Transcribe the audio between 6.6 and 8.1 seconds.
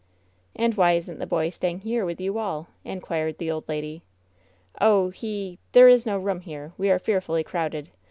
We are fearfully crowded.